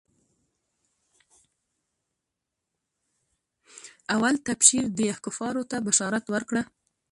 اول 4.15 4.37
تبشير 4.37 4.83
ديه 4.97 5.15
کفارو 5.25 5.63
ته 5.69 5.77
بشارت 5.87 6.25
ورکړه. 6.33 6.61